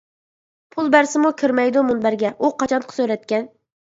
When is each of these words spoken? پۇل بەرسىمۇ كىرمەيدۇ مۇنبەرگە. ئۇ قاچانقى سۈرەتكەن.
پۇل 0.75 0.87
بەرسىمۇ 0.95 1.31
كىرمەيدۇ 1.41 1.83
مۇنبەرگە. 1.89 2.31
ئۇ 2.47 2.51
قاچانقى 2.63 2.97
سۈرەتكەن. 2.97 3.47